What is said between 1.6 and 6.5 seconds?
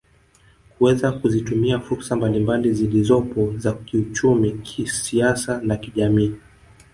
fursa mbalimbali zilizopo za kiuchumi kisiasa na kijamii